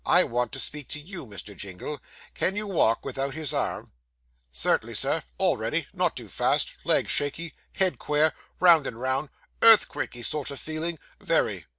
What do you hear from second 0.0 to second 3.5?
I want to speak to you, Mr. Jingle. Can you walk without